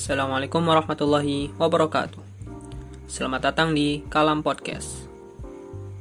Assalamualaikum 0.00 0.64
warahmatullahi 0.64 1.52
wabarakatuh. 1.60 2.24
Selamat 3.04 3.52
datang 3.52 3.76
di 3.76 4.00
Kalam 4.08 4.40
Podcast. 4.40 5.04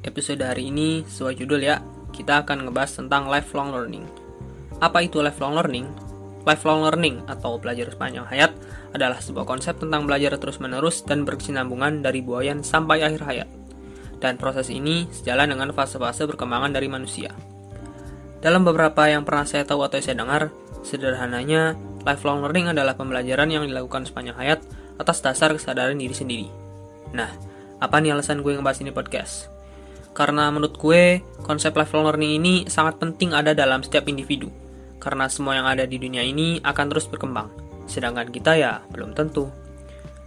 Episode 0.07 0.39
hari 0.39 0.71
ini 0.71 1.03
sesuai 1.03 1.35
judul 1.35 1.59
ya, 1.67 1.83
kita 2.15 2.47
akan 2.47 2.63
ngebahas 2.63 2.95
tentang 2.95 3.27
lifelong 3.27 3.75
learning. 3.75 4.07
Apa 4.79 5.03
itu 5.03 5.19
lifelong 5.19 5.51
learning? 5.51 5.91
Lifelong 6.47 6.87
learning 6.87 7.27
atau 7.27 7.59
belajar 7.59 7.91
sepanjang 7.91 8.23
hayat 8.23 8.55
adalah 8.95 9.19
sebuah 9.19 9.43
konsep 9.43 9.75
tentang 9.75 10.07
belajar 10.07 10.39
terus-menerus 10.39 11.03
dan 11.03 11.27
berkesinambungan 11.27 11.99
dari 11.99 12.23
buayan 12.23 12.63
sampai 12.63 13.03
akhir 13.03 13.27
hayat. 13.27 13.51
Dan 14.23 14.39
proses 14.39 14.71
ini 14.71 15.11
sejalan 15.11 15.51
dengan 15.51 15.75
fase-fase 15.75 16.23
perkembangan 16.23 16.71
dari 16.71 16.87
manusia. 16.87 17.35
Dalam 18.39 18.63
beberapa 18.63 19.11
yang 19.11 19.27
pernah 19.27 19.43
saya 19.43 19.67
tahu 19.67 19.83
atau 19.83 19.99
saya 19.99 20.15
dengar, 20.15 20.55
sederhananya 20.87 21.75
Lifelong 22.09 22.41
learning 22.41 22.73
adalah 22.73 22.97
pembelajaran 22.97 23.53
yang 23.53 23.69
dilakukan 23.69 24.09
sepanjang 24.09 24.33
hayat 24.33 24.65
atas 24.97 25.21
dasar 25.21 25.53
kesadaran 25.53 25.93
diri 25.93 26.15
sendiri. 26.17 26.49
Nah, 27.13 27.29
apa 27.77 28.01
nih 28.01 28.17
alasan 28.17 28.41
gue 28.41 28.57
ngebahas 28.57 28.81
ini 28.81 28.89
podcast? 28.89 29.45
Karena 30.17 30.49
menurut 30.49 30.73
gue, 30.81 31.21
konsep 31.45 31.69
lifelong 31.77 32.09
learning 32.09 32.41
ini 32.41 32.53
sangat 32.65 32.97
penting 32.97 33.37
ada 33.37 33.53
dalam 33.53 33.85
setiap 33.85 34.09
individu. 34.09 34.49
Karena 34.97 35.29
semua 35.29 35.53
yang 35.53 35.69
ada 35.69 35.85
di 35.85 36.01
dunia 36.01 36.25
ini 36.25 36.57
akan 36.65 36.85
terus 36.89 37.05
berkembang. 37.05 37.53
Sedangkan 37.85 38.33
kita 38.33 38.57
ya 38.57 38.81
belum 38.89 39.13
tentu. 39.13 39.53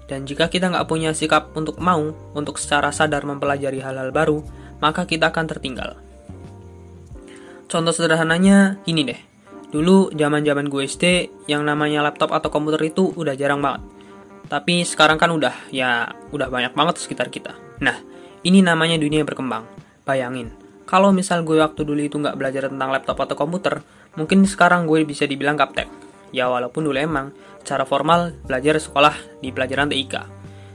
Dan 0.06 0.22
jika 0.22 0.46
kita 0.46 0.70
nggak 0.70 0.86
punya 0.86 1.10
sikap 1.10 1.50
untuk 1.58 1.82
mau, 1.82 2.14
untuk 2.38 2.62
secara 2.62 2.94
sadar 2.94 3.26
mempelajari 3.26 3.82
hal-hal 3.82 4.14
baru, 4.14 4.38
maka 4.78 5.02
kita 5.02 5.34
akan 5.34 5.50
tertinggal. 5.50 5.98
Contoh 7.66 7.90
sederhananya 7.90 8.78
ini 8.86 9.02
deh. 9.02 9.31
Dulu 9.72 10.12
zaman-zaman 10.12 10.68
gue 10.68 10.84
SD 10.84 11.04
yang 11.48 11.64
namanya 11.64 12.04
laptop 12.04 12.36
atau 12.36 12.52
komputer 12.52 12.92
itu 12.92 13.08
udah 13.16 13.32
jarang 13.32 13.64
banget. 13.64 13.80
Tapi 14.52 14.84
sekarang 14.84 15.16
kan 15.16 15.32
udah 15.32 15.72
ya 15.72 16.12
udah 16.28 16.52
banyak 16.52 16.76
banget 16.76 17.00
sekitar 17.00 17.32
kita. 17.32 17.56
Nah, 17.80 17.96
ini 18.44 18.60
namanya 18.60 19.00
dunia 19.00 19.24
berkembang. 19.24 19.64
Bayangin, 20.04 20.52
kalau 20.84 21.08
misal 21.08 21.40
gue 21.40 21.56
waktu 21.56 21.88
dulu 21.88 22.04
itu 22.04 22.20
nggak 22.20 22.36
belajar 22.36 22.68
tentang 22.68 22.92
laptop 22.92 23.16
atau 23.24 23.32
komputer, 23.32 23.80
mungkin 24.12 24.44
sekarang 24.44 24.84
gue 24.84 25.08
bisa 25.08 25.24
dibilang 25.24 25.56
gaptek. 25.56 25.88
Ya 26.36 26.52
walaupun 26.52 26.84
dulu 26.84 27.00
emang 27.00 27.32
cara 27.64 27.88
formal 27.88 28.36
belajar 28.44 28.76
sekolah 28.76 29.40
di 29.40 29.48
pelajaran 29.56 29.88
TIK. 29.88 30.14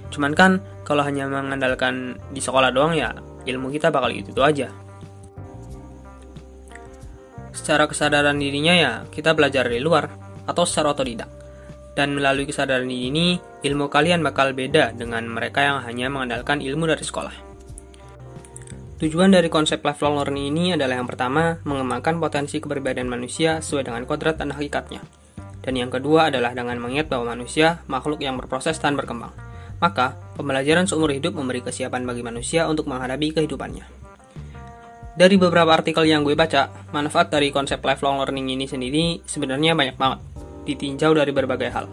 Cuman 0.10 0.34
kan 0.34 0.58
kalau 0.88 1.06
hanya 1.06 1.30
mengandalkan 1.30 2.18
di 2.34 2.42
sekolah 2.42 2.74
doang 2.74 2.98
ya 2.98 3.14
ilmu 3.46 3.70
kita 3.70 3.94
bakal 3.94 4.10
gitu-gitu 4.10 4.42
aja 4.42 4.74
secara 7.58 7.90
kesadaran 7.90 8.38
dirinya 8.38 8.78
ya 8.78 8.92
kita 9.10 9.34
belajar 9.34 9.66
dari 9.66 9.82
luar 9.82 10.14
atau 10.46 10.64
secara 10.64 10.94
otodidak. 10.94 11.30
Dan 11.98 12.14
melalui 12.14 12.46
kesadaran 12.46 12.86
diri 12.86 13.10
ini, 13.10 13.28
ilmu 13.66 13.90
kalian 13.90 14.22
bakal 14.22 14.54
beda 14.54 14.94
dengan 14.94 15.26
mereka 15.26 15.66
yang 15.66 15.82
hanya 15.82 16.14
mengandalkan 16.14 16.62
ilmu 16.62 16.86
dari 16.86 17.02
sekolah. 17.02 17.34
Tujuan 19.02 19.34
dari 19.34 19.50
konsep 19.50 19.82
lifelong 19.82 20.22
learning 20.22 20.46
ini 20.54 20.66
adalah 20.78 21.02
yang 21.02 21.10
pertama, 21.10 21.58
mengembangkan 21.66 22.22
potensi 22.22 22.62
keberbedaan 22.62 23.10
manusia 23.10 23.66
sesuai 23.66 23.90
dengan 23.90 24.06
kodrat 24.06 24.38
dan 24.38 24.54
hakikatnya. 24.54 25.02
Dan 25.66 25.74
yang 25.74 25.90
kedua 25.90 26.30
adalah 26.30 26.54
dengan 26.54 26.78
mengingat 26.78 27.10
bahwa 27.10 27.34
manusia 27.34 27.82
makhluk 27.90 28.22
yang 28.22 28.38
berproses 28.38 28.78
dan 28.78 28.94
berkembang. 28.94 29.34
Maka, 29.78 30.18
pembelajaran 30.38 30.90
seumur 30.90 31.14
hidup 31.14 31.34
memberi 31.38 31.62
kesiapan 31.62 32.06
bagi 32.06 32.26
manusia 32.26 32.66
untuk 32.66 32.90
menghadapi 32.90 33.38
kehidupannya. 33.38 34.07
Dari 35.18 35.34
beberapa 35.34 35.74
artikel 35.74 36.06
yang 36.06 36.22
gue 36.22 36.38
baca, 36.38 36.70
manfaat 36.94 37.34
dari 37.34 37.50
konsep 37.50 37.82
lifelong 37.82 38.22
learning 38.22 38.54
ini 38.54 38.70
sendiri 38.70 39.26
sebenarnya 39.26 39.74
banyak 39.74 39.98
banget, 39.98 40.22
ditinjau 40.70 41.18
dari 41.18 41.34
berbagai 41.34 41.74
hal. 41.74 41.90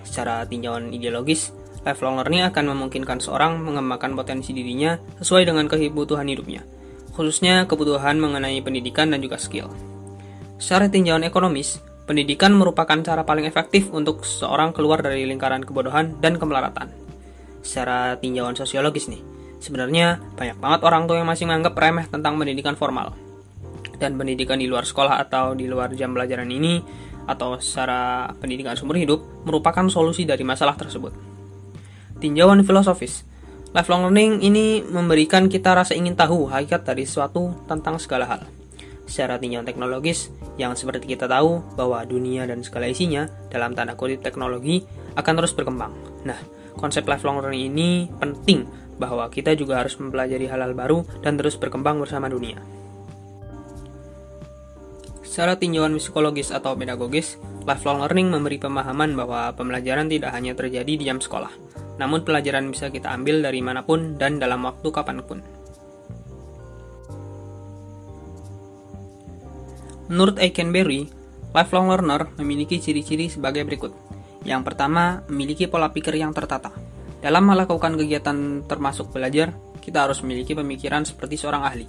Secara 0.00 0.48
tinjauan 0.48 0.88
ideologis, 0.88 1.52
lifelong 1.84 2.16
learning 2.16 2.48
akan 2.48 2.72
memungkinkan 2.72 3.20
seorang 3.20 3.60
mengembangkan 3.60 4.16
potensi 4.16 4.56
dirinya 4.56 4.96
sesuai 5.20 5.52
dengan 5.52 5.68
kebutuhan 5.68 6.24
hidupnya, 6.32 6.64
khususnya 7.12 7.68
kebutuhan 7.68 8.16
mengenai 8.16 8.56
pendidikan 8.64 9.12
dan 9.12 9.20
juga 9.20 9.36
skill. 9.36 9.68
Secara 10.56 10.88
tinjauan 10.88 11.28
ekonomis, 11.28 11.84
pendidikan 12.08 12.56
merupakan 12.56 12.96
cara 13.04 13.20
paling 13.20 13.44
efektif 13.44 13.92
untuk 13.92 14.24
seorang 14.24 14.72
keluar 14.72 15.04
dari 15.04 15.28
lingkaran 15.28 15.60
kebodohan 15.60 16.16
dan 16.24 16.40
kemelaratan. 16.40 16.88
Secara 17.60 18.16
tinjauan 18.16 18.56
sosiologis 18.56 19.12
nih, 19.12 19.35
Sebenarnya 19.66 20.22
banyak 20.38 20.62
banget 20.62 20.80
orang 20.86 21.10
tua 21.10 21.18
yang 21.18 21.26
masih 21.26 21.50
menganggap 21.50 21.74
remeh 21.74 22.06
tentang 22.06 22.38
pendidikan 22.38 22.78
formal. 22.78 23.18
Dan 23.98 24.14
pendidikan 24.14 24.62
di 24.62 24.70
luar 24.70 24.86
sekolah 24.86 25.18
atau 25.26 25.58
di 25.58 25.66
luar 25.66 25.90
jam 25.98 26.14
pelajaran 26.14 26.46
ini 26.46 26.78
atau 27.26 27.58
secara 27.58 28.30
pendidikan 28.38 28.78
sumber 28.78 29.02
hidup 29.02 29.18
merupakan 29.42 29.82
solusi 29.90 30.22
dari 30.22 30.46
masalah 30.46 30.78
tersebut. 30.78 31.10
Tinjauan 32.22 32.62
filosofis. 32.62 33.26
Lifelong 33.74 34.06
learning 34.06 34.46
ini 34.46 34.86
memberikan 34.86 35.50
kita 35.50 35.74
rasa 35.74 35.98
ingin 35.98 36.14
tahu 36.14 36.46
hakikat 36.46 36.86
dari 36.86 37.02
sesuatu 37.02 37.66
tentang 37.66 37.98
segala 37.98 38.30
hal. 38.30 38.46
Secara 39.10 39.42
tinjauan 39.42 39.66
teknologis, 39.66 40.30
yang 40.54 40.78
seperti 40.78 41.18
kita 41.18 41.26
tahu 41.26 41.58
bahwa 41.74 42.06
dunia 42.06 42.46
dan 42.46 42.62
segala 42.62 42.86
isinya 42.86 43.26
dalam 43.50 43.74
tanda 43.74 43.98
kutip 43.98 44.22
teknologi 44.22 44.86
akan 45.18 45.32
terus 45.42 45.52
berkembang. 45.52 45.90
Nah, 46.22 46.38
konsep 46.78 47.02
lifelong 47.04 47.42
learning 47.42 47.74
ini 47.74 47.90
penting 48.16 48.85
bahwa 48.96 49.28
kita 49.28 49.52
juga 49.56 49.80
harus 49.80 49.96
mempelajari 50.00 50.48
hal-hal 50.48 50.72
baru 50.72 51.04
dan 51.20 51.36
terus 51.36 51.56
berkembang 51.56 52.00
bersama 52.00 52.28
dunia. 52.28 52.60
Secara 55.36 55.60
tinjauan 55.60 56.00
psikologis 56.00 56.48
atau 56.48 56.72
pedagogis, 56.72 57.36
lifelong 57.68 58.00
learning 58.00 58.32
memberi 58.32 58.56
pemahaman 58.56 59.12
bahwa 59.12 59.52
pembelajaran 59.52 60.08
tidak 60.08 60.32
hanya 60.32 60.56
terjadi 60.56 60.92
di 60.96 61.04
jam 61.04 61.20
sekolah, 61.20 61.52
namun 62.00 62.24
pelajaran 62.24 62.72
bisa 62.72 62.88
kita 62.88 63.12
ambil 63.12 63.44
dari 63.44 63.60
mana 63.60 63.84
pun 63.84 64.16
dan 64.16 64.40
dalam 64.40 64.64
waktu 64.64 64.88
kapan 64.88 65.20
pun. 65.20 65.44
Menurut 70.06 70.38
Eikenberry, 70.38 71.10
lifelong 71.50 71.90
learner 71.90 72.30
memiliki 72.38 72.78
ciri-ciri 72.78 73.26
sebagai 73.26 73.66
berikut. 73.66 73.90
Yang 74.46 74.62
pertama, 74.72 75.26
memiliki 75.26 75.66
pola 75.66 75.90
pikir 75.90 76.14
yang 76.14 76.30
tertata. 76.30 76.85
Dalam 77.26 77.42
melakukan 77.42 77.98
kegiatan 77.98 78.62
termasuk 78.70 79.10
belajar, 79.10 79.50
kita 79.82 80.06
harus 80.06 80.22
memiliki 80.22 80.54
pemikiran 80.54 81.02
seperti 81.02 81.34
seorang 81.34 81.66
ahli. 81.66 81.82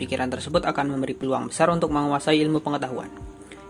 Pikiran 0.00 0.32
tersebut 0.32 0.64
akan 0.64 0.96
memberi 0.96 1.12
peluang 1.12 1.52
besar 1.52 1.68
untuk 1.68 1.92
menguasai 1.92 2.40
ilmu 2.40 2.64
pengetahuan. 2.64 3.12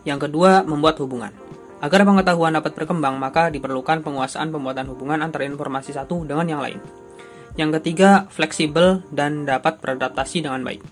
Yang 0.07 0.31
kedua, 0.31 0.63
membuat 0.63 1.03
hubungan. 1.03 1.35
Agar 1.83 2.07
pengetahuan 2.07 2.55
dapat 2.55 2.79
berkembang, 2.79 3.19
maka 3.19 3.51
diperlukan 3.51 4.07
penguasaan 4.07 4.55
pembuatan 4.55 4.95
hubungan 4.95 5.27
antara 5.27 5.43
informasi 5.43 5.91
satu 5.91 6.23
dengan 6.23 6.47
yang 6.47 6.63
lain. 6.63 6.79
Yang 7.59 7.83
ketiga, 7.83 8.31
fleksibel 8.31 9.03
dan 9.11 9.43
dapat 9.43 9.83
beradaptasi 9.83 10.47
dengan 10.47 10.63
baik. 10.63 10.87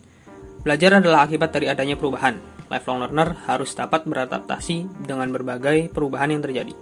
Belajar 0.67 0.99
adalah 0.99 1.23
akibat 1.23 1.55
dari 1.55 1.71
adanya 1.71 1.95
perubahan. 1.95 2.35
Lifelong 2.67 3.07
learner 3.07 3.47
harus 3.47 3.71
dapat 3.79 4.03
beradaptasi 4.11 5.07
dengan 5.07 5.31
berbagai 5.31 5.95
perubahan 5.95 6.35
yang 6.35 6.43
terjadi. 6.43 6.75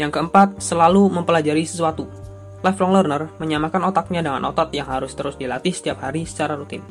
Yang 0.00 0.16
keempat, 0.16 0.64
selalu 0.64 1.04
mempelajari 1.12 1.68
sesuatu. 1.68 2.19
Lifelong 2.60 2.92
learner 2.92 3.32
menyamakan 3.40 3.88
otaknya 3.88 4.20
dengan 4.20 4.44
otot 4.52 4.68
yang 4.76 4.84
harus 4.84 5.16
terus 5.16 5.40
dilatih 5.40 5.72
setiap 5.72 6.04
hari 6.04 6.28
secara 6.28 6.60
rutin. 6.60 6.84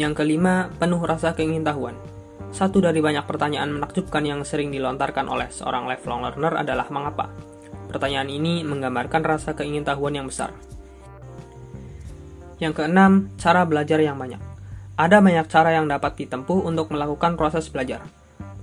Yang 0.00 0.24
kelima, 0.24 0.72
penuh 0.80 1.00
rasa 1.04 1.36
keingintahuan. 1.36 1.96
Satu 2.52 2.80
dari 2.80 3.04
banyak 3.04 3.28
pertanyaan 3.28 3.76
menakjubkan 3.76 4.24
yang 4.24 4.40
sering 4.48 4.72
dilontarkan 4.72 5.28
oleh 5.28 5.52
seorang 5.52 5.84
lifelong 5.88 6.24
learner 6.24 6.56
adalah 6.56 6.88
mengapa. 6.88 7.28
Pertanyaan 7.88 8.32
ini 8.32 8.64
menggambarkan 8.64 9.20
rasa 9.24 9.52
keingintahuan 9.52 10.16
yang 10.16 10.28
besar. 10.28 10.56
Yang 12.56 12.80
keenam, 12.80 13.28
cara 13.36 13.68
belajar 13.68 14.00
yang 14.00 14.16
banyak. 14.16 14.40
Ada 14.96 15.20
banyak 15.20 15.46
cara 15.52 15.76
yang 15.76 15.84
dapat 15.84 16.16
ditempuh 16.16 16.64
untuk 16.64 16.88
melakukan 16.88 17.36
proses 17.36 17.68
belajar. 17.68 18.00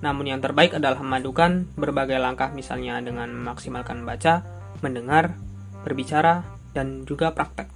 Namun 0.02 0.34
yang 0.34 0.42
terbaik 0.42 0.74
adalah 0.74 0.98
memadukan 0.98 1.70
berbagai 1.78 2.18
langkah 2.18 2.50
misalnya 2.50 2.98
dengan 3.06 3.30
memaksimalkan 3.30 4.02
baca, 4.02 4.42
mendengar, 4.84 5.40
berbicara, 5.88 6.44
dan 6.76 7.08
juga 7.08 7.32
praktek. 7.32 7.72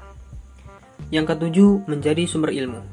Yang 1.07 1.25
ketujuh, 1.33 1.88
menjadi 1.88 2.27
sumber 2.27 2.51
ilmu. 2.51 2.83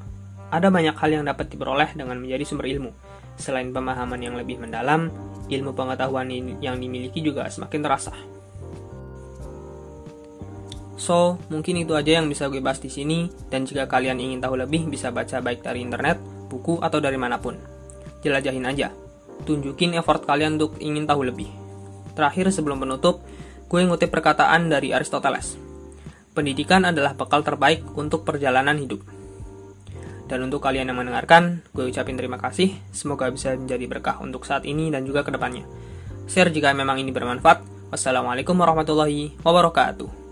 Ada 0.54 0.70
banyak 0.70 0.94
hal 0.94 1.10
yang 1.10 1.24
dapat 1.26 1.50
diperoleh 1.50 1.98
dengan 1.98 2.22
menjadi 2.22 2.46
sumber 2.46 2.70
ilmu. 2.70 2.94
Selain 3.34 3.74
pemahaman 3.74 4.22
yang 4.22 4.38
lebih 4.38 4.62
mendalam, 4.62 5.10
ilmu 5.50 5.74
pengetahuan 5.74 6.30
yang 6.62 6.78
dimiliki 6.78 7.18
juga 7.18 7.50
semakin 7.50 7.80
terasa. 7.82 8.14
So, 10.94 11.42
mungkin 11.50 11.82
itu 11.82 11.92
aja 11.98 12.22
yang 12.22 12.30
bisa 12.30 12.46
gue 12.46 12.62
bahas 12.62 12.78
di 12.78 12.86
sini, 12.86 13.26
dan 13.50 13.66
jika 13.66 13.90
kalian 13.90 14.22
ingin 14.22 14.38
tahu 14.38 14.54
lebih, 14.54 14.86
bisa 14.86 15.10
baca 15.10 15.42
baik 15.42 15.66
dari 15.66 15.82
internet, 15.82 16.22
buku, 16.46 16.78
atau 16.78 17.02
dari 17.02 17.18
mana 17.18 17.42
pun. 17.42 17.58
Jelajahin 18.22 18.64
aja. 18.64 18.94
Tunjukin 19.42 19.98
effort 19.98 20.22
kalian 20.22 20.54
untuk 20.56 20.78
ingin 20.78 21.04
tahu 21.04 21.26
lebih. 21.26 21.50
Terakhir, 22.14 22.54
sebelum 22.54 22.78
penutup, 22.78 23.26
gue 23.74 23.82
ngutip 23.90 24.06
perkataan 24.06 24.70
dari 24.70 24.94
Aristoteles. 24.94 25.58
Pendidikan 26.30 26.86
adalah 26.86 27.18
bekal 27.18 27.42
terbaik 27.42 27.82
untuk 27.98 28.22
perjalanan 28.22 28.78
hidup. 28.78 29.02
Dan 30.30 30.46
untuk 30.46 30.62
kalian 30.62 30.94
yang 30.94 30.98
mendengarkan, 31.02 31.66
gue 31.74 31.90
ucapin 31.90 32.14
terima 32.14 32.38
kasih. 32.38 32.70
Semoga 32.94 33.26
bisa 33.34 33.58
menjadi 33.58 33.90
berkah 33.90 34.22
untuk 34.22 34.46
saat 34.46 34.62
ini 34.62 34.94
dan 34.94 35.02
juga 35.02 35.26
ke 35.26 35.34
depannya. 35.34 35.66
share 36.30 36.54
jika 36.54 36.70
memang 36.70 37.02
ini 37.02 37.10
bermanfaat. 37.10 37.90
Wassalamualaikum 37.90 38.54
warahmatullahi 38.54 39.34
wabarakatuh. 39.42 40.23